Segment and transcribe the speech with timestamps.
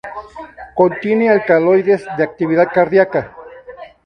[0.73, 3.35] Contienen alcaloides de actividad cardíaca.